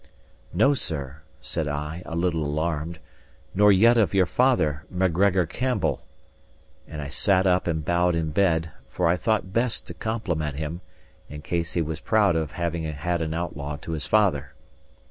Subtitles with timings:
[0.51, 2.97] "No, sir," said I, a little alarmed;
[3.53, 6.01] "nor yet of your father, Macgregor Campbell."
[6.87, 10.81] And I sat up and bowed in bed; for I thought best to compliment him,
[11.29, 14.53] in case he was proud of having had an outlaw to his father.